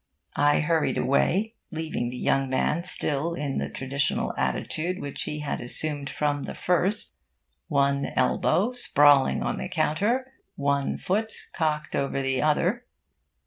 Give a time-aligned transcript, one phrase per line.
[0.35, 5.61] I hurried away, leaving the young man still in the traditional attitude which he had
[5.61, 7.13] assumed from the first
[7.67, 10.25] one elbow sprawling on the counter,
[10.55, 12.87] one foot cocked over the other.